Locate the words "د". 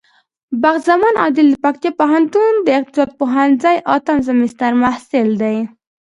1.51-1.55, 2.65-2.67